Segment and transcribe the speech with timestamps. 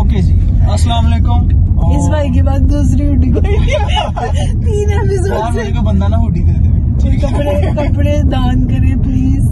[0.00, 0.32] Okay जी.
[0.72, 1.50] अस्सलाम वालेकुम
[1.96, 3.56] इस भाई के बाद दूसरी हुडी कोई
[4.64, 9.48] तीन एपिसोड से। को बंदा ना हुडी दे दे। कपड़े कपड़े दान करें please.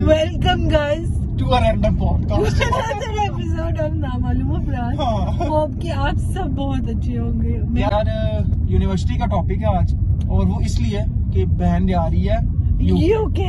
[0.00, 1.08] Welcome guys
[1.40, 7.16] to a random podcast episode of Namaloom Afrad हाँ। होप कि आप सब बहुत अच्छे
[7.16, 8.10] होंगे। यार
[8.70, 9.94] यूनिवर्सिटी का टॉपिक है आज
[10.30, 12.38] और वो इसलिए कि बहन जा रही है
[12.80, 13.42] यूके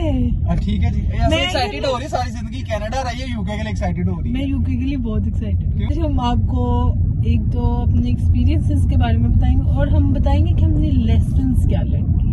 [0.48, 3.58] हाँ, ठीक है जी मैं- एक्साइटेड हो रही है सारी ज़िंदगी। कनाडा रही है यूके
[3.58, 6.90] के लिए एक्साइटेड हो रही मैं यूके के लिए बहुत एक्साइटेड हूँ। हम आपको
[7.28, 11.82] एक तो अपने एक्सपीरियंसेस के बारे में बताएँगे और हम बताएँगे कि हमने लेसन क्या
[11.82, 12.28] लर्न किए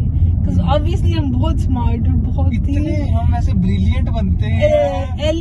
[0.63, 4.63] ऑब्वियसली हम बहुत स्मार्ट और बहुत इतने ही हम ऐसे ब्रिलियंट बनते हैं।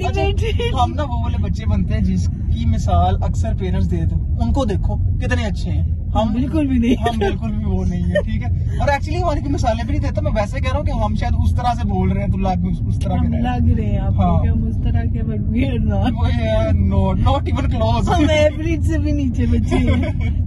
[0.01, 4.65] अच्छा, हम ना वो वाले बच्चे बनते हैं जिसकी मिसाल अक्सर पेरेंट्स दे दो। उनको
[4.65, 8.41] देखो कितने अच्छे हैं। हम बिल्कुल भी नहीं हम बिल्कुल भी वो नहीं है ठीक
[8.41, 10.91] है और एक्चुअली हमारी कोई मिसालें भी नहीं देता मैं वैसे कह रहा हूँ कि
[10.99, 13.69] हम शायद उस तरह से बोल रहे हैं तो लाग उस, उस तरह के लग
[13.71, 17.67] रहे हैं आपको हाँ। हम उस तरह के but we are not not not even
[17.69, 19.83] close हम एवरेज से भी नीचे बचे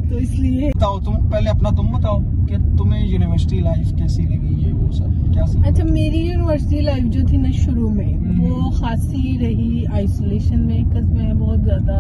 [0.07, 4.73] तो इसलिए बताओ तुम पहले अपना तुम बताओ कि तुम्हें यूनिवर्सिटी लाइफ कैसी लगी ये
[4.73, 5.45] वो सब क्या?
[5.65, 10.85] अच्छा मेरी यूनिवर्सिटी लाइफ जो थी ना शुरू में हम्म। वो खासी रही आइसोलेशन में
[10.85, 11.99] बिकॉज़ मैं बहुत ज़्यादा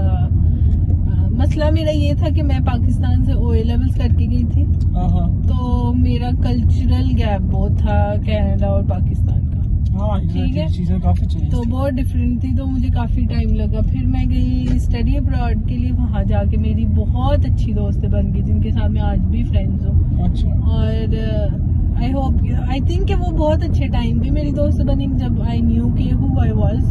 [1.36, 5.28] मसला मेरा ये था कि मैं पाकिस्तान से ओ लेवल्स करके गई थी। हाँ हाँ।
[5.42, 11.26] तो मेरा कल्चरल गैप बहुत था कनाडा और पाकिस्तान का। हाँ ठीक है। चीज़ें काफ़ी
[11.50, 15.76] तो बहुत डिफरेंट थी तो मुझे काफ़ी टाइम लगा। फिर मैं गई स्टडी अब्रॉड के
[15.76, 19.84] लिए वहाँ जाके मेरी बहुत अच्छी दोस्तें बन गई जिनके साथ मैं आज भी फ्रेंड्स
[19.84, 25.06] हूँ। अच्छा। और आई होप आई थिंक वो बहुत अच्छे टाइम भी मेरी दोस्त बनी
[25.18, 26.82] जब आई न्यू के हु आई वाज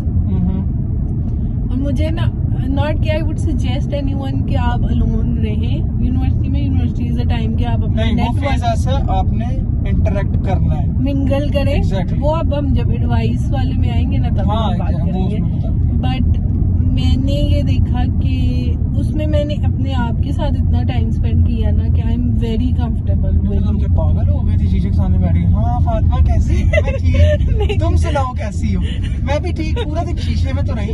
[1.66, 2.26] और मुझे ना
[2.56, 7.20] नॉट के I would suggest anyone कि आप अलोन रहे। यूनिवर्सिटी में यूनिवर्सिटी इज़
[7.22, 9.46] अ टाइम के आप अपने नेटवर्क आपने
[9.90, 12.20] इंटरेक्ट करना है। मिंगल करें। Exactly.
[12.20, 15.38] वो अब हम जब एडवाइस वाले में आएँगे ना तब हाँ बात करेंगे।
[16.06, 16.45] बट
[16.96, 18.36] मैंने ये देखा कि
[19.00, 22.72] उसमें मैंने अपने आप के साथ इतना टाइम स्पेंड किया ना कि I am very
[22.74, 26.82] comfortable with पागल हो गई थी शीशे के सामने बैठी हाँ फातिमा कैसी हो?
[26.82, 28.82] मैं ठीक। तुम सुनाओ कैसी हो?
[29.28, 30.94] मैं भी ठीक पूरा दिन शीशे में तो रही।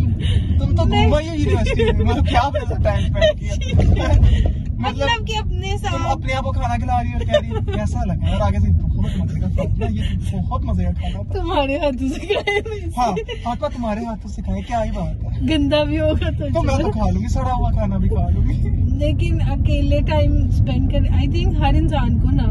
[0.58, 4.60] तुम तो। घूमा ही यूनिवर्सिटी में मतलब क्या अपने टाइम स्पेंड किया?
[4.82, 8.04] मतलब कि अपने साथ अपने आप को खाना खिला रही हो और कह रही कैसा
[8.06, 8.72] लगा और आगे से
[9.02, 12.60] बहुत मज़े का ये बहुत मज़े का तुम्हारे हाथों से खाए
[12.98, 13.12] हाँ
[13.46, 16.78] फातिमा तुम्हारे हाथों से खाए क्या ही बात है। गंदा भी होगा तो तो मैं
[16.82, 18.56] तो खा लूँगी सड़ा हुआ खाना भी खा लूँगी।
[19.00, 22.50] लेकिन अकेले टाइम स्पेंड कर आई थिंक हर इंसान को ना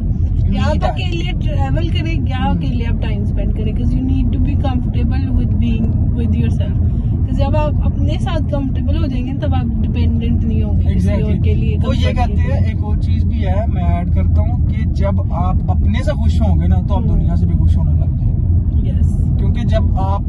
[0.56, 4.38] या तो अकेले ट्रेवल करे या। अकेले आप टाइम स्पेंड करें because you need to
[4.41, 6.00] be comfortable with being
[7.40, 11.76] जब आप अपने साथ कंफर्टेबल हो जाएँगे तब आप डिपेंडेंट नहीं होंगे और के लिए
[11.78, 15.20] वो ये कहते हैं एक और चीज़ भी है मैं ऐड करता हूँ कि जब
[15.40, 18.18] आप अपने से खुश होंगे ना तो आप हम्म। दुनिया से भी खुश होने लग
[18.18, 18.38] जाएँगे
[18.82, 19.06] Yes.
[19.38, 20.26] क्योंकि जब आप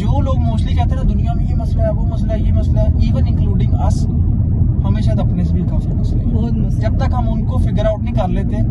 [0.00, 2.52] जो लोग मोस्टली कहते हैं ना दुनिया में ये मसला है वो मसला है ये
[2.52, 4.02] मसला है इवन इंक्लूडिंग अस
[4.86, 8.02] हमें शायद अपने से भी काफ़ी मसले बहुत मसला जब तक हम उनको फिगर आउट
[8.02, 8.62] नहीं कर लेते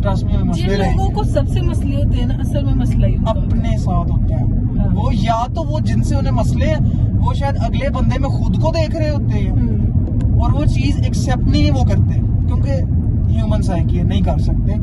[0.00, 3.76] ट्रस्ट में मसले लोगों को सबसे मसले होते हैं ना असल में मसला ही। अपने
[3.78, 7.90] साथ होते हैं। हाँ। वो या तो वो जिनसे उन्हें मसले हैं वो शायद अगले
[7.90, 11.84] बंदे में खुद को देख रहे होते हैं। हम्म। और वो चीज़ एक्सेप्ट नहीं वो
[11.84, 12.70] करते। क्योंकि
[13.34, 14.74] ह्यूमन साइकी है नहीं कर सकते।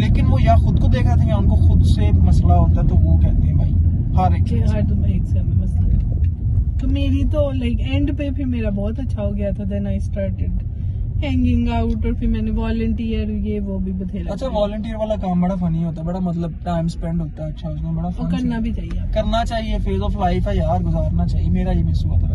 [0.00, 2.88] लेकिन वो या खुद को देख रहे थे या उनको खुद से मसला होता है
[2.88, 3.70] तो वो कहते हैं भाई
[4.16, 4.44] हर एक
[6.80, 10.00] तो मेरी तो लाइक एंड पे फिर मेरा बहुत अच्छा हो गया था then I
[10.00, 10.50] started
[11.24, 15.56] hanging out और फिर मैंने वॉलंटियर ये वो भी बथेरा अच्छा वॉलंटियर वाला काम बड़ा
[15.56, 18.72] फनी होता है बड़ा मतलब टाइम स्पेंड होता है अच्छा उसमें बड़ा fun करना भी
[18.72, 22.32] चाहिए करना चाहिए फ़ेज़ ऑफ़ लाइफ है यार गुजारना चाहिए मेरा ये मिस हुआ था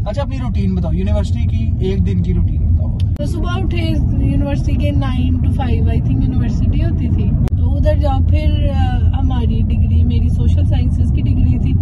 [0.00, 4.76] अच्छा अपनी रूटीन बताओ यूनिवर्सिटी की एक दिन की रूटीन बताओ। तो सुबह उठे यूनिवर्सिटी
[4.76, 8.70] के nine to five I think university होती थी। तो उधर जाओ फिर
[9.16, 11.74] हमारी डिग्री मेरी सोशल साइंसेज की डिग्री थी।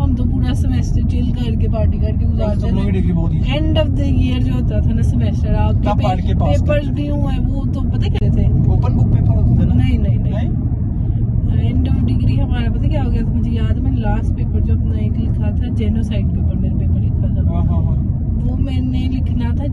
[0.00, 4.52] हम तो पूरा सेमेस्टर चिल करके पार्टी करके बहुत ही एंड ऑफ़ द ईयर जो
[4.54, 8.46] होता था ना सेमेस्टर के आपके पेपर्स भी हुए वो तो पता क्या थे?
[8.74, 13.10] ओपन बुक पेपर होते थे नहीं नहीं नहीं। एंड ऑफ़ डिग्री हमारा पता क्या हो
[13.10, 13.32] गया था?
[13.32, 16.74] मुझे याद है मैंने लास्ट पेपर जो अपना एक लिखा था जेनोसाइड के ऊपर मेरे
[16.74, 17.96] पेपर लिखा था। हाँ हाँ हाँ।
[18.44, 19.72] वो मैंने लिखना था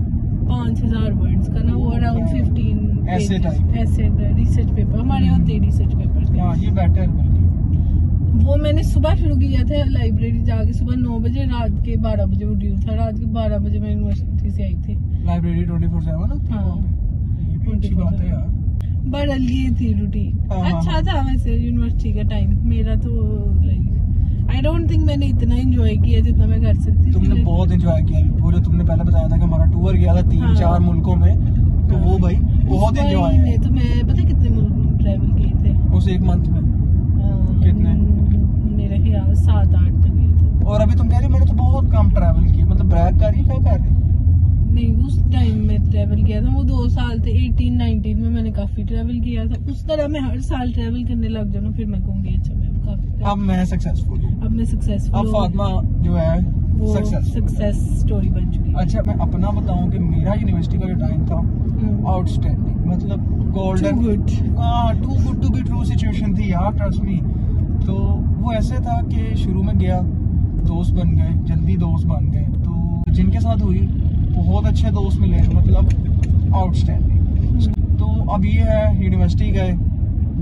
[0.52, 3.78] पाँच हज़ार वर्ड्स का ना वो अराउंड फिफ्टीन type.
[3.78, 4.04] ऐसे
[4.34, 7.08] रिसर्च पेपर हमारे हम्म। होते रिसर्च पेपर हाँ ये बेटर
[8.34, 12.46] वो मैंने सुबह शुरू किया था लाइब्रेरी जाके सुबह नौ बजे रात के बारह बजे
[12.46, 14.96] वो ड्यू था। रात के बारह बजे मैं यूनिवर्सिटी से आई थी।
[15.26, 16.76] लाइब्रेरी ट्वेंटी फोर सेवन है हाँ।
[18.22, 18.50] है
[19.12, 23.10] बड़ा ये थी रूटीन हाँ, हाँ, अच्छा था वैसे यूनिवर्सिटी का टाइम मेरा तो
[23.64, 28.02] लाइक आई डोंट थिंक मैंने इतना एंजॉय किया जितना मैं कर सकती तुमने बहुत एंजॉय
[28.02, 30.80] किया। वो जो तुमने पहले बताया था कि हमारा टूर गया था तीन हाँ। चार
[30.80, 31.36] मुल्कों में।
[31.90, 32.36] तो वो भाई
[32.66, 35.72] बहुत एंजॉय तो मैं पता कितने मुल्क ट्रैवल किए थे?
[35.98, 37.94] उस एक मंथ में अ, कितने?
[38.76, 41.54] मेरे ख्याल सात आठ तक गए थे और अभी तुम कह रही हो मैंने तो
[41.54, 44.00] बहुत कम ट्रैवल किया मतलब ब्रैक कर रही है क्या कर
[44.72, 48.52] नहीं उस टाइम में ट्रेवल किया था वो दो साल थे 18 19 में मैंने
[48.52, 52.02] काफ़ी ट्रेवल किया था उस तरह मैं हर साल ट्रेवल करने लग जाऊँ फिर मैं
[52.02, 55.68] कहूँगी अच्छा मैं काफ़ी अब मैं सक्सेसफुल हूँ अब मैं सक्सेसफुल अब फातिमा
[56.04, 56.60] जो है
[56.94, 61.26] सक्सेस स्टोरी बन चुकी है अच्छा मैं अपना बताऊँ कि मेरा यूनिवर्सिटी का जो टाइम
[61.26, 64.56] था। आउटस्टैंडिंग मतलब गोल्डन.
[64.58, 67.18] हाँ too good to be true situation थी यार ट्रस्ट मी
[67.86, 67.94] तो
[68.42, 70.00] वो ऐसे था कि शुरू में गया
[70.64, 73.80] दोस्त बन गए, जल्दी दोस्त बन गए। तो जिनके साथ हुई,
[74.32, 79.74] बहुत अच्छे दोस्त मिले मतलब आउटस्टैंडिंग तो अब ये है यूनिवर्सिटी गए,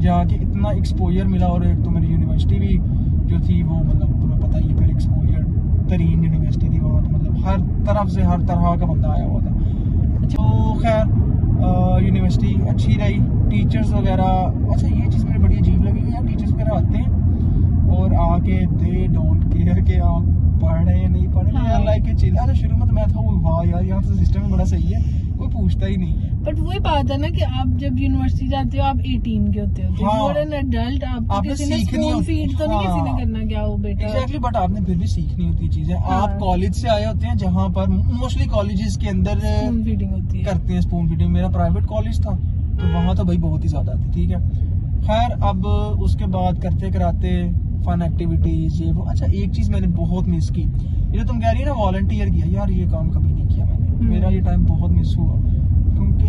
[0.02, 2.78] जाके इतना एक्सपोजर मिला और एक तो मेरी यूनिवर्सिटी भी
[3.30, 7.60] जो थी, वो मतलब तुम्हें पता ही फिर एक्सपोजर तरीन यूनिवर्सिटी थी वहाँ मतलब हर
[7.88, 9.52] तरफ़ से, हर तरह का बंदा आया हुआ था।
[10.26, 11.18] तो खैर
[12.06, 13.20] यूनिवर्सिटी अच्छी रही।
[13.50, 17.19] टीचर्स वगैरह अच्छा ये चीज़ मुझे बड़ी अजीब लगी कि यार टीचर्स वगैरह आते हैं।
[17.92, 22.54] और आके दे डोंट केयर कि आप पढ़े नहीं पढ़े। हाँ। यार लाइक चिल अच्छा
[22.54, 25.48] शुरू में तो मैं था वो वाह यार यहाँ तो सिस्टम बड़ा सही है कोई
[25.50, 28.84] पूछता ही नहीं। है बट वही बात है ना कि आप जब यूनिवर्सिटी जाते हो
[28.86, 32.66] आप 18 के होते हो। हाँ। एन एडल्ट आपको आपने किसी ने स्पून फ़ीड तो
[32.66, 34.06] नहीं किसी ने हाँ। करना क्या हो बेटा?
[34.06, 37.28] एग्जैक्टली बट आपने फिर भी सीखनी होती है चीज़ें। हाँ। आप कॉलेज से आए होते
[37.28, 41.32] हैं जहाँ पर मोस्टली कॉलेजेस के अंदर स्पून फीडिंग होती है। करते हैं स्पून फीडिंग
[41.32, 44.40] मेरा प्राइवेट कॉलेज था तो वहाँ तो भाई बहुत ही ज़्यादा थी ठीक है?
[45.02, 45.66] खैर अब
[46.02, 47.30] उसके बाद करते कराते
[47.80, 51.52] फन एक्टिविटीज़ ये वो। अच्छा एक चीज़ मैंने बहुत मिस की। ये जो तुम कह
[51.52, 54.40] रही है ना वॉल्टियर किया यार ये काम कभी नहीं किया मैंने। हम्म। मेरा ये
[54.40, 55.34] टाइम बहुत मिस हुआ।
[55.96, 56.28] क्योंकि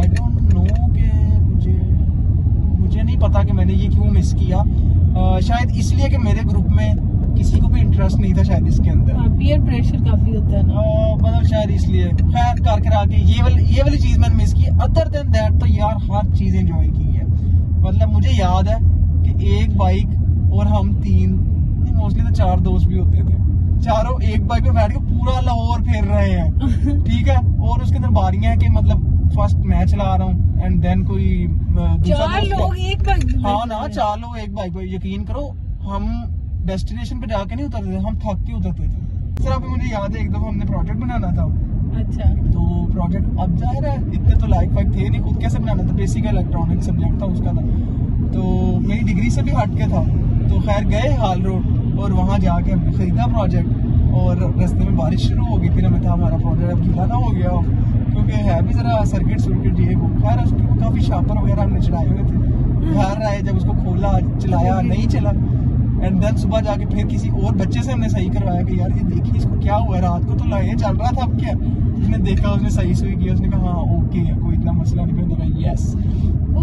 [0.00, 1.10] आई डोंट नो कि
[1.40, 1.72] मुझे
[2.80, 6.66] मुझे नहीं पता कि मैंने ये क्यों मिस किया। अ, शायद इसलिए कि मेरे ग्रुप
[6.68, 6.96] में
[7.34, 10.62] किसी को भी इंटरेस्ट नहीं था शायद इसके अंदर। हाँ पीयर प्रेशर काफ़ी होता है
[10.66, 14.52] ना। मतलब शायद इसलिए। खैर कर करा के ये वाली ये वाली चीज़ मैंने मिस
[14.54, 17.26] की। अदर देन दैट तो यार हर चीज़ एंजॉय की है।
[17.80, 18.78] मतलब मुझे याद है
[19.24, 20.06] कि एक बाइक
[20.52, 21.32] और हम तीन
[21.96, 23.38] मोस्टली तो चार दोस्त भी होते थे।
[23.82, 27.36] चारों एक बाइक पे बैठ के पूरा लाहौर फेर रहे हैं। ठीक है?
[27.68, 29.06] और उसके अंदर बारियाँ हैं कि मतलब
[29.36, 31.46] फ़र्स्ट मैं चला रहा हूँ एंड देन कोई
[32.08, 35.46] चार लोग एक बाइक हाँ ना हैं। चार लोग एक बाइक पे यकीन करो
[35.90, 36.08] हम
[36.66, 40.16] डेस्टिनेशन पे जाके नहीं उतरते थे हम थक के उतरते थे। सर अभी मुझे याद
[40.16, 41.44] है एक दफ़ा हमने प्रोजेक्ट बनाना था।
[41.94, 45.82] अच्छा। तो प्रोजेक्ट अब ज़ाहिर है। इतने तो लाइक फाइक थे नहीं खुद कैसे बनाना
[45.82, 45.92] था?
[45.94, 47.62] बेसिक इलेक्ट्रॉनिक सब्जेक्ट था उसका था
[48.30, 48.42] तो
[48.80, 50.02] मेरी डिग्री से भी हट के था।
[50.48, 55.28] तो खैर गए हाल रोड और वहाँ जाके हमने खरीदा प्रोजेक्ट और रास्ते में बारिश
[55.28, 58.32] शुरू हो गई। फिर हमें था हमारा प्रोजेक्ट अब गीला ना हो गया। हो क्योंकि
[58.44, 62.18] है भी जरा सर्किट सर्किट ये वो। खैर उसके काफ़ी शापर वगैरह हमने चढ़ाए हुए
[62.20, 65.32] थे। घर आए जब उसको खोला चलाया नहीं चला
[66.02, 69.04] एंड देन सुबह जाके फिर किसी और बच्चे से हमने सही करवाया कि यार ये
[69.04, 70.02] देखिए इसको क्या हुआ है?
[70.02, 71.54] रात को तो लाए चल रहा था अब क्या?
[72.00, 75.16] उसने देखा उसने सही सुई किया उसने कहा हाँ ओके है कोई इतना मसला नहीं।
[75.16, 75.94] मैंने कहा यस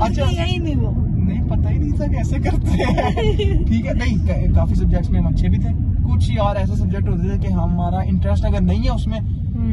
[0.01, 4.17] अच्छा। यही नहीं वो नहीं पता ही नहीं था कैसे करते हैं। ठीक है नहीं
[4.55, 5.73] काफ़ी सब्जेक्ट्स में हम अच्छे भी थे।
[6.03, 9.19] कुछ यार ऐसे सब्जेक्ट होते थे कि हमारा इंटरेस्ट अगर नहीं है उसमें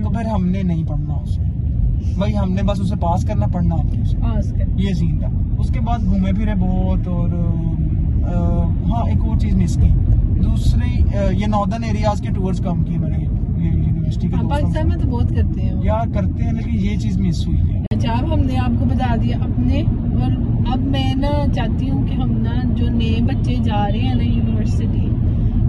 [0.03, 1.53] तो फिर हमने नहीं पढ़ना उसे
[2.19, 5.29] भाई हमने बस उसे पास करना पढ़ना आता है ये सीन था।
[5.61, 7.31] उसके बाद घूमे फिरे बहुत और
[8.25, 9.89] हाँ एक और चीज़ मिस की।
[10.41, 10.91] दूसरी
[11.41, 15.31] ये नॉर्दर्न एरियाज़ के टूर्स कम किए मैंने यूनिवर्सिटी के हाँ, पाकिस्तान में तो बहुत
[15.35, 18.85] करते हैं। यार करते हैं लेकिन ये चीज़ मिस हुई है। अच्छा अब हमने आपको
[18.85, 20.33] बता दिया अपने और
[20.73, 24.23] अब मैं ना चाहती हूँ कि हम ना जो नए बच्चे जा रहे हैं ना
[24.25, 25.07] यूनिवर्सिटी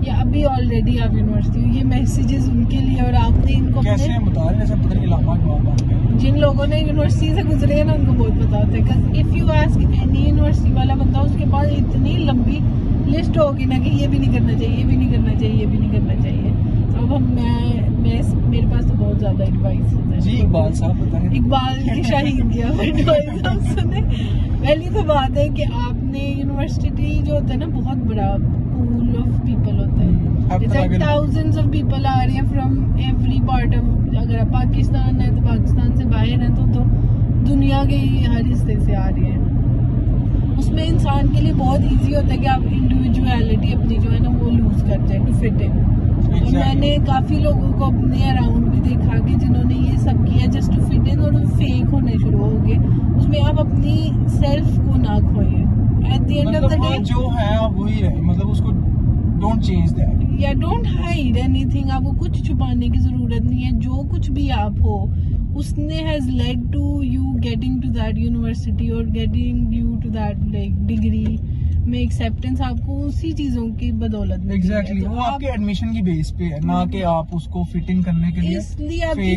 [0.08, 4.50] या अभी ऑलरेडी आप यूनिवर्सिटी हो ये मैसेजेस उनके लिए और आपने इनको कैसे बता
[4.50, 8.58] रहे हैं पता नहीं जिन लोगों ने यूनिवर्सिटी से गुजरे हैं ना उनको बहुत पता
[8.58, 12.60] होता है। If you ask any university वाला बंदा उसके पास इतनी लंबी
[13.08, 15.66] लिस्ट होगी ना कि ये भी नहीं करना चाहिए ये भी नहीं करना चाहिए ये
[15.66, 16.52] भी नहीं करना चाहिए।
[16.86, 17.56] तो अब हम मैं
[18.04, 22.68] मैं मेरे पास तो बहुत ज़्यादा एडवाइस जी इकबाल साहब बताएँ इकबाल की शाहीन किया
[22.84, 23.30] एडवाइस
[23.74, 28.30] सुने। पहली तो बात है कि आपने यूनिवर्सिटी जो होता है ना बहुत बड़ा
[28.76, 30.14] पूल ऑफ़ पीपल होता है।
[31.00, 35.42] thousands ऑफ़ पीपल आ रहे हैं फ्रॉम एवरी पार्ट ऑफ़ अगर आप पाकिस्तान है तो
[35.42, 36.86] पाकिस्तान से बाहर है तो तो
[37.48, 39.38] दुनिया के ही हर हिस्से से आ रही है।
[40.58, 44.30] उसमें इंसान के लिए बहुत इजी होता है कि आप इंडिविजुअलिटी अपनी जो है ना
[44.30, 45.72] वो लूज करते हैं टू फिट इन
[46.26, 46.54] Exactly.
[46.56, 50.82] मैंने काफ़ी लोगों को अपने अराउंड भी देखा कि जिन्होंने ये सब किया जस्ट टू
[50.82, 52.78] फिट इन और फेक होने शुरू हो गए।
[53.18, 53.98] उसमें आप अपनी
[54.32, 55.62] सेल्फ को ना खोइए
[56.14, 58.72] at the end of the हाँ, डे जो है आप वही रहे। मतलब उसको
[59.40, 64.04] डोंट चेंज दैट या डोंट हाइड एनीथिंग आपको कुछ छुपाने की ज़रूरत नहीं है। जो
[64.12, 64.98] कुछ भी आप हो
[65.58, 70.86] उसने has led to you getting to that university और getting you to that like
[70.88, 71.38] degree
[71.88, 76.02] में एक्सेप्टेंस आपको उसी चीज़ों की बदौलत मिली है। तो वो आप- आपके एडमिशन की
[76.02, 79.36] बेस पे है ना कि आप उसको फिट इन करने के लिए इसलिए आपकी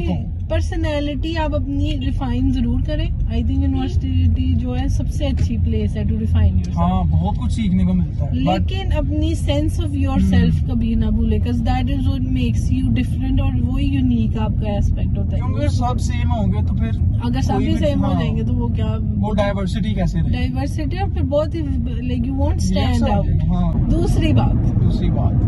[0.51, 6.07] पर्सनैलिटी आप अपनी रिफाइन ज़रूर करें आई थिंक यूनिवर्सिटी जो है सबसे अच्छी प्लेस है
[6.09, 10.21] टू रिफाइन योर हाँ बहुत कुछ सीखने को मिलता है लेकिन अपनी सेंस ऑफ़ योर।
[10.21, 14.77] सेल्फ कभी ना भूले because that is what makes you different और वो यूनिक आपका
[14.77, 18.45] एस्पेक्ट होता क्योंकि है सब सेम होंगे तो फिर अगर सभी सेम हो हाँ। जाएँगे
[18.45, 18.87] तो वो क्या
[19.19, 21.61] वो डाइवर्सिटी कैसे डाइवर्सिटी और फिर बहुत ही
[22.09, 25.47] like you won't stand out हाँ दूसरी बात। दूसरी बात।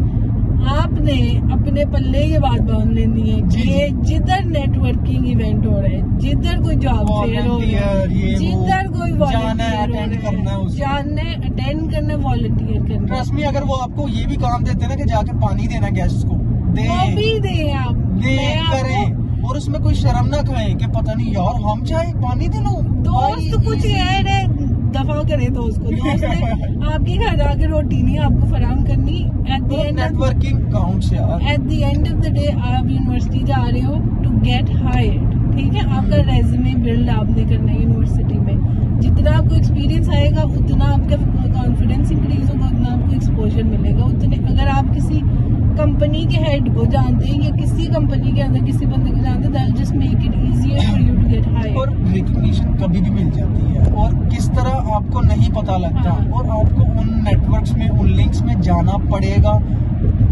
[0.71, 1.15] आपने
[1.53, 6.61] अपने पल्ले ये बात बाँध लेनी है कि जिधर नेटवर्किंग इवेंट हो रहे हैं जिधर
[6.63, 11.23] कोई जॉब फेयर हो रहा है जिधर कोई है, हो attend रहा करना है। जानना
[11.47, 14.97] अटेंड करना वॉलंटियर करना। ट्रस्ट में अगर वो आपको ये भी काम देते हैं ना
[14.97, 16.37] कि जाके पानी देना गेस्ट को
[16.75, 18.37] दे। भी दे आप। दे
[18.73, 22.59] करें। और उसमें कोई शर्म ना खाएँ कि पता नहीं यार हम चाहे पानी दे
[22.59, 24.43] लो। दोस्त कुछ रहे
[24.93, 26.51] दफ़ा करे तो उसको। दोस्त ने
[26.93, 29.19] आपके घर आके रोटी नहीं आपको फराम करनी।
[29.55, 33.63] At the end networking counts यार। At the end of the day आप यूनिवर्सिटी जा
[33.67, 35.83] रहे हो टू गेट हायर्ड ठीक है?
[35.99, 41.17] आपका रेज्यूमे बिल्ड आपने करना है यूनिवर्सिटी में। जितना आपको एक्सपीरियंस आएगा उतना आपका
[41.61, 45.21] कॉन्फिडेंस इंक्रीज होगा उतना आपको एक्सपोजर मिलेगा। उतने अगर आप किसी
[45.81, 49.20] कंपनी के हेड को जानते हैं या किसी कंपनी के अंदर किसी बंदे को
[51.43, 56.31] और रिकग्निशन कभी भी मिल जाती है और किस तरह आपको नहीं पता लगता हाँ।
[56.31, 59.53] और आपको उन नेटवर्क्स में, उन लिंक्स में जाना पड़ेगा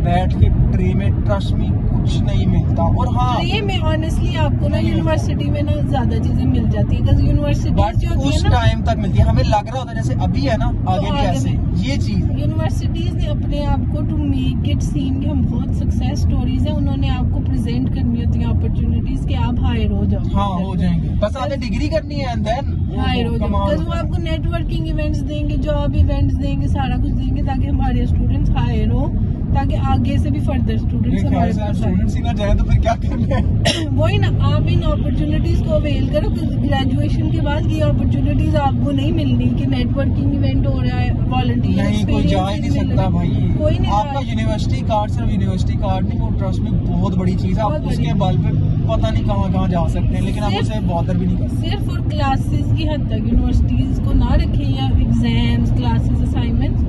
[0.08, 4.68] बैठ के ट्रे में ट्रस्ट में कुछ नहीं मिलता। और हाँ। ये में ऑनेस्टली आपको
[4.68, 9.24] ना यूनिवर्सिटी में ना ज़्यादा चीज़ें मिल जाती है यूनिवर्सिटी उस टाइम तक मिलती है।
[9.24, 11.50] हमें लग रहा होता है जैसे अभी है ना आगे भी ऐसे
[11.88, 16.20] ये चीज़ यूनिवर्सिटीज ने अपने आप को टू मेक इट सीन कि हम बहुत सक्सेस
[16.20, 20.48] स्टोरीज है उन्होंने आपको प्रेजेंट करनी होती है अपॉर्चुनिटीज़ कि आप हायर हो जाओ। हाँ
[20.60, 25.20] हो जाएँगे। बस आपने डिग्री करनी है एंड देन हायर हो वो आपको नेटवर्किंग इवेंट्स
[25.22, 29.06] देंगे जॉब इवेंट्स देंगे सारा कुछ देंगे ताकि हमारे स्टूडेंट्स हायर हो।
[29.54, 32.94] ताकि आगे से भी फर्दर स्टूडेंट्स हमारे पास स्टूडेंट्स ही ना जाए तो फिर क्या
[33.04, 33.86] करना है?
[33.98, 39.12] वही ना आप इन अपॉर्चुनिटीज़ को अवेल करो ग्रेजुएशन के बाद ये अपॉर्चुनिटीज़ आपको नहीं
[39.12, 43.28] मिलनी कि नेटवर्किंग इवेंट हो रहा है वॉलंटियर नहीं कोई जा ही नहीं सकता भाई।
[43.58, 47.58] कोई नहीं आपका यूनिवर्सिटी कार्ड सिर्फ़ यूनिवर्सिटी कार्ड नहीं वो ट्रस्ट में बहुत बड़ी चीज़
[47.58, 48.52] है। आप उसके बल पे
[48.88, 51.90] पता नहीं कहाँ कहाँ जा सकते हैं लेकिन आप उसे बॉदर भी नहीं कर सिर्फ़
[51.90, 56.82] और क्लासेस की हद तक यूनिवर्सिटीज को ना रखें या exams classes assignments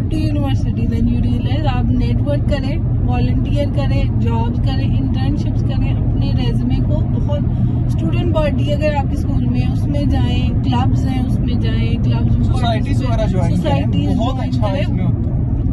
[0.00, 2.76] to university then you realise आप नेटवर्क करें
[3.06, 9.46] वॉल्टियर करें जॉब करें इंटर्नशिप्स करें अपने रेजमे को बहुत स्टूडेंट बॉडी अगर आपके स्कूल
[9.46, 14.82] में उसमें जाएँ क्लब्स हैं उसमें जाएँ क्लब्स सोसाइटीज वगैरह सोसाइटीज करें बहुत अच्छा है
[14.82, 15.17] इसमें। है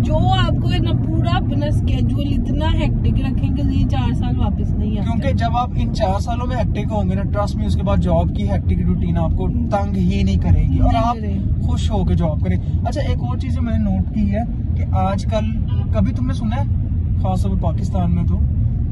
[0.06, 4.98] जो आपको ना पूरा अपना स्केड्यूल इतना हेक्टिक रखें कि ये चार साल वापस नहीं
[4.98, 8.00] आते। क्योंकि जब आप इन चार सालों में हेक्टिक होंगे ना ट्रस्ट में उसके बाद
[8.00, 12.58] जॉब की हेक्टिक रूटीन आपको तंग ही नहीं करेगी और आप खुश होकर जॉब करें।
[12.58, 14.46] अच्छा एक और चीज़ मैंने नोट की है
[14.78, 15.52] कि आजकल
[15.96, 16.68] कभी तुमने सुना है
[17.20, 18.38] खासतौर पर पाकिस्तान में तो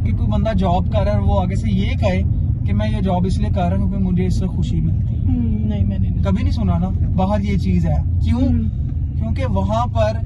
[0.03, 2.22] कि कोई बंदा जॉब कर रहा है और वो आगे से ये कहे
[2.65, 5.67] कि मैं ये जॉब इसलिए कर रहा हूँ क्योंकि मुझे इससे खुशी मिलती है। हम्म,
[5.67, 8.41] नहीं मैंने कभी नहीं सुना ना बाहर ये चीज़ है। क्यों?
[8.41, 10.22] हम्म। क्योंकि वहाँ पर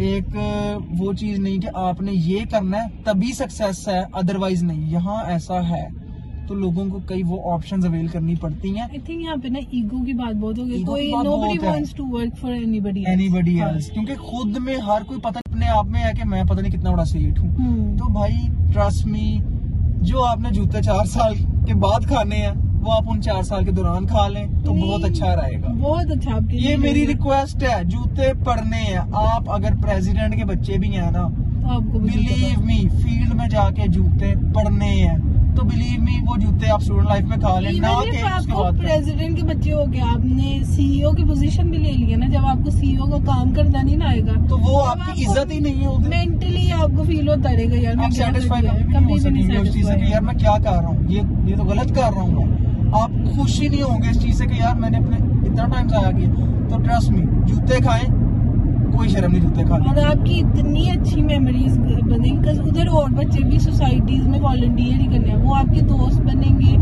[0.00, 5.22] एक वो चीज़ नहीं कि आपने ये करना है तभी सक्सेस है अदरवाइज़ नहीं। यहाँ
[5.28, 5.86] ऐसा है।
[6.48, 9.58] तो लोगों को कई वो ऑप्शंस अवेल करनी पड़ती हैं। आई थिंक यहाँ पे ना
[9.74, 13.90] ईगो की बात बहुत हो गई। कोई nobody wants to work for anybody anybody else
[13.90, 16.90] क्योंकि खुद में हर कोई पता अपने आप में है कि मैं पता नहीं कितना
[16.90, 19.38] बड़ा सेठ हूँ। हम्म। तो भाई ट्रस्ट मी
[20.08, 21.34] जो आपने जूते चार साल
[21.66, 25.04] के बाद खाने हैं वो आप उन चार साल के दौरान खा लें तो बहुत
[25.04, 30.36] अच्छा रहेगा। बहुत अच्छा आपके ये मेरी रिक्वेस्ट है जूते पड़ने हैं। आप अगर प्रेसिडेंट
[30.36, 35.16] के बच्चे भी हैं ना तो आपको बिलीव मी फ़ील्ड में जाके जूते पड़ने हैं।
[35.56, 38.78] तो बिलीव मी वो जूते आप स्टूडेंट लाइफ में खा लें ना कि उसके बाद
[38.78, 42.70] प्रेसिडेंट के बच्चे हो गए आपने सीईओ की पोजीशन भी ले लिया ना जब आपको
[42.70, 46.70] सीईओ का काम करना नहीं ना आएगा तो वो आपकी इज़्ज़त ही नहीं होगी मेंटली
[46.70, 48.10] आपको फील होता रहेगा। यार मैं
[50.38, 51.06] क्या कर रहा हूँ?
[51.10, 54.38] ये ये तो गलत कर रहा हूँ मैं। आप खुश ही नहीं होंगे इस चीज़
[54.38, 55.16] से कि यार मैंने अपने
[55.48, 56.30] इतना टाइम जाया किया।
[56.68, 57.20] तो ट्रस्ट मी
[57.52, 58.06] जूते खाएँ
[58.88, 63.58] कोई शर्म नहीं जूते खाने और आपकी इतनी अच्छी मेमोरीज बनेंगी उधर और बच्चे भी
[63.60, 66.74] सोसाइटीज में वॉलंटियर ही करने हैं। वो आपके दोस्त बनेंगे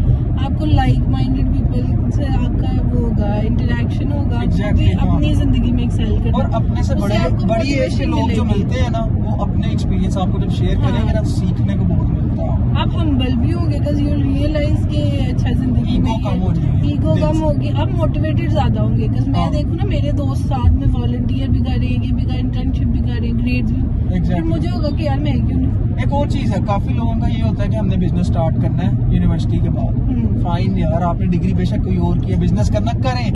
[0.46, 5.82] आपको लाइक माइंडेड पीपल से आपका वो होगा इंटरेक्शन होगा Exactly, हाँ। अपनी ज़िंदगी में
[5.84, 9.36] एक्सेल करना। और अपने से बड़े बड़ी एज के लोग जो मिलते हैं ना वो
[9.44, 12.05] अपने एक्सपीरियंस आपको जब शेयर हाँ। करेंगे ना सीखने को बहुत
[12.38, 17.68] आप हम्बल भी होंगे बिकॉज़ यू रियलाइज़ के अच्छा ज़िंदगी में कम ईगो कम होगी।
[17.70, 21.60] आप मोटिवेटेड ज़्यादा होंगे बिकॉज़ मैं हाँ। देखूँ ना मेरे दोस्त साथ में वॉलंटियर भी
[21.60, 24.42] कर रहे हैं ये भी कर इंटर्नशिप भी कर रहे हैं ग्रेड्स भी। फिर.
[24.44, 26.04] मुझे होगा कि यार मैं क्यों नहीं?
[26.04, 28.82] एक और चीज़ है काफ़ी लोगों का ये होता है कि हमने बिज़नेस स्टार्ट करना
[28.82, 32.92] है यूनिवर्सिटी के बाद। हम्म। फाइन यार आपने डिग्री बेशक कोई और किया बिज़नेस करना
[33.06, 33.32] करें।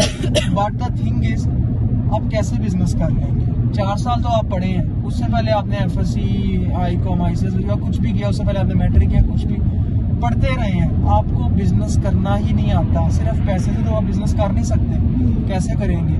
[0.54, 3.58] बट द थिंग इज़ आप कैसे बिज़नेस कर लेंगे?
[3.70, 7.34] चार साल तो आप पढ़े हैं। उससे पहले आपने F S C I com I
[7.64, 9.58] या कुछ भी किया उससे पहले आपने मैट्रिक किया कुछ भी।
[10.20, 14.34] पढ़ते रहे हैं। आपको बिज़नेस करना ही नहीं आता। सिर्फ़ पैसे से तो आप बिज़नेस
[14.34, 16.14] कर नहीं सकते। कैसे करेंगे?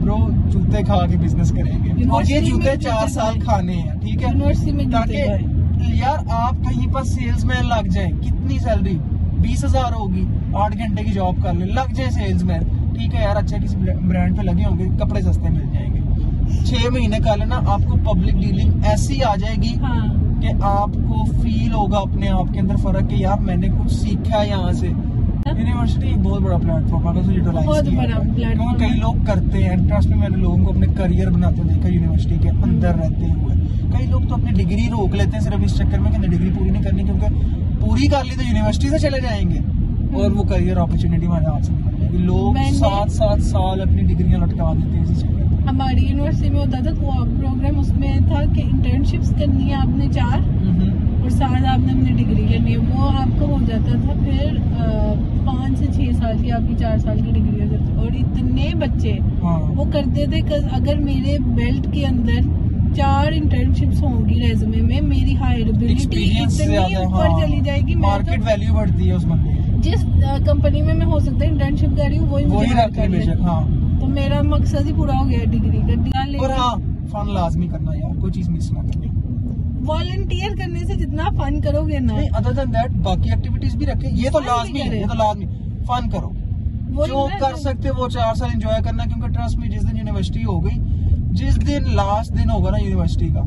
[0.00, 0.16] ब्रो
[0.50, 4.28] जूते खा के बिज़नेस करेंगे। और ये जूते चार साल खाने हैं ठीक है?
[4.28, 8.94] यूनिवर्सिटी में ताकि यार आप कहीं पर सेल्समैन लग जाए कितनी सैलरी
[9.40, 10.26] बीस हज़ार होगी।
[10.56, 12.62] आठ घंटे की जॉब कर ले लग जाए सेल्समैन
[12.94, 15.85] ठीक है यार अच्छा किसी ब्रांड पे लगे होंगे कपड़े सस्ते मिल जाएँगे
[16.66, 20.08] छह महीने कर लेना आपको पब्लिक डीलिंग ऐसी आ जाएगी हाँ।
[20.40, 24.48] कि आपको फील होगा अपने आप के अंदर फ़र्क कि यार मैंने कुछ सीखा है
[24.48, 27.22] यहाँ से। यूनिवर्सिटी एक बहुत बड़ा प्लेटफॉर्म है
[28.36, 31.88] जाए। क्योंकि कई लोग करते हैं ट्रस्ट में मैंने लोगों को अपने करियर बनाते देखा
[31.88, 33.54] यूनिवर्सिटी के अंदर रहते हुए।
[33.92, 36.70] कई लोग तो अपनी डिग्री रोक लेते हैं सिर्फ़ इस चक्कर में कि डिग्री पूरी
[36.70, 37.28] नहीं करनी क्योंकि
[37.80, 39.60] पूरी कर ली तो यूनिवर्सिटी से चले जाएँगे।
[40.16, 44.40] और वो करियर अपॉर्चुनिटी हमारे हाथ से निकल जाएगी। लोग सात सात साल अपनी डिग्रियाँ
[44.40, 48.60] लटका देते हैं इसी चक्कर हमारी यूनिवर्सिटी में होता था कोऑप प्रोग्राम उसमें था कि
[48.62, 50.38] इंटर्नशिप्स करनी है आपने चार
[51.22, 54.58] और साथ आपने अपनी डिग्री करनी है। वो आपको हो जाता था फिर
[55.46, 59.12] पाँच से छह साल की आपकी चार साल की डिग्री हो जाती और इतने बच्चे
[59.42, 60.40] हाँ। वो करते थे
[60.76, 62.54] अगर मेरे बेल्ट के अंदर
[62.96, 68.74] चार इंटर्नशिप्स होंगी रेज्यूमे में मेरी हायरेबिलिटी इतनी ऊपर हाँ। चली जाएगी मार्केट तो वैल्यू
[68.74, 70.04] बढ़ती है उस बंदे जिस
[70.46, 73.60] कंपनी में मैं हो सकता है इंटर्नशिप कर रही हूँ वही मुझे हाँ।
[74.06, 76.74] तो मेरा मकसद ही पूरा हो गया डिग्री का और हाँ
[77.12, 79.14] फन लाजमी करना यार कोई चीज़ मिस ना करनी
[79.86, 84.08] वॉलंटियर करने से जितना फन करोगे ना। नहीं अदर देन दैट बाकी एक्टिविटीज़ भी रखें।
[84.12, 85.46] ये तो लाजमी है ये तो लाजमी।
[85.88, 86.32] फन करो।
[86.96, 90.42] वो जो कर सकते वो चार साल एंजॉय करना क्योंकि ट्रस्ट में जिस दिन यूनिवर्सिटी
[90.42, 90.76] हो गई
[91.34, 93.42] जिस दिन लास्ट दिन होगा ना यूनिवर्सिटी का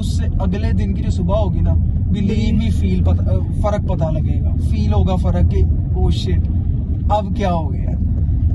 [0.00, 1.74] उससे अगले दिन की जो सुबह होगी ना
[2.12, 5.62] बिलीव मी फील पता फ़र्क पता लगेगा। फील होगा फ़र्क कि
[6.00, 6.46] ओ शिट
[7.12, 7.83] अब क्या हो गया?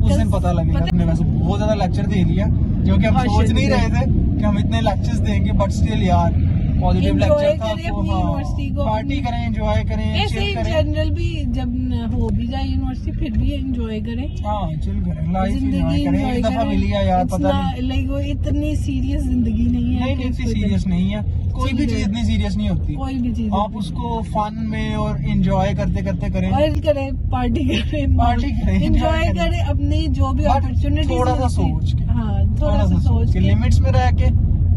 [0.01, 3.23] उस दिन पता लगेगा हमने वैसे बहुत ज़्यादा लेक्चर दे लिया क्योंकि कि हम हाँ,
[3.25, 4.05] सोच नहीं रहे थे
[4.37, 6.31] कि हम इतने लेक्चर्स देंगे बट स्टिल यार
[6.81, 8.43] पॉजिटिव लेक्चर था तो हाँ
[8.79, 13.51] पार्टी करें एंजॉय करें ऐसे ही जनरल भी जब हो भी जाए यूनिवर्सिटी फिर भी
[13.53, 17.05] एंजॉय करें। हाँ चिल करें लाइफ ज़िंदगी एंजॉय करें enjoy एक दफ़ा करें। मिली है
[17.07, 21.23] यार पता नहीं। like वो इतनी सीरियस ज़िंदगी नहीं है नहीं इतनी सीरियस नहीं है।
[21.51, 25.21] कोई भी चीज़ इतनी सीरियस नहीं होती। कोई भी चीज़ आप उसको फन में और
[25.21, 30.43] एंजॉय करते करते करें। और करें पार्टी करें Party करें, करें। करें। अपनी जो भी
[30.45, 34.29] अपॉर्चुनिटी थोड़ा सा सोच के। हाँ थोड़ा सा सोच के लिमिट्स में रह के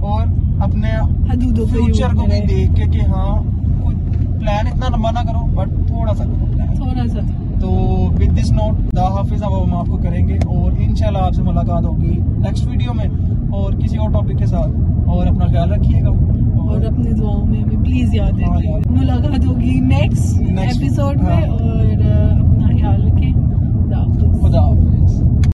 [0.02, 0.22] और
[0.62, 0.90] अपने
[1.66, 3.32] फ्यूचर को भी देख के कि हाँ
[3.82, 3.94] कोई
[4.38, 7.20] प्लान इतना लंबा ना करो बट थोड़ा सा करो प्लान थोड़ा सा।
[7.60, 7.68] तो
[8.18, 12.66] विद दिस नोट द हाफिज अब हम आपको करेंगे और इंशाल्लाह आपसे मुलाकात होगी नेक्स्ट
[12.68, 17.44] वीडियो में और किसी और टॉपिक के साथ। और अपना ख्याल रखिएगा। और अपने दुआओं
[17.44, 23.02] में भी प्लीज़ याद हाँ, रखिए मुलाकात होगी नेक्स्ट एपिसोड में हाँ। और अपना ख्याल
[23.02, 24.04] रखें। खुदा
[24.40, 25.50] खुदा हाफिज।